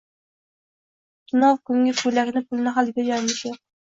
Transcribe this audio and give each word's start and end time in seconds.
Tunov 1.31 1.59
kungi 1.69 1.93
koʻylakni 2.01 2.43
pulini 2.47 2.75
hali 2.79 2.95
berganimiz 2.99 3.39
yoʻq 3.47 3.63